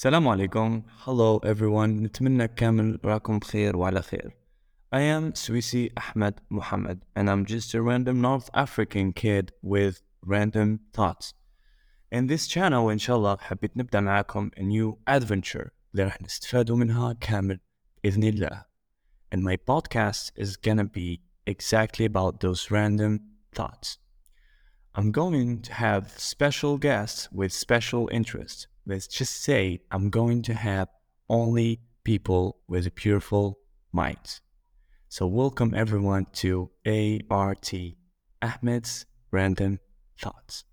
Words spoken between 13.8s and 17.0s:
معاكم a new adventure اللي راح نستفادوا